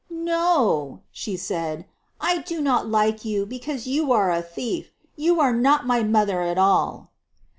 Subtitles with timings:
[0.09, 1.85] "No," she said;
[2.19, 4.89] "I do not like you, because you kre a thief.
[5.15, 7.11] You are not my mother at all."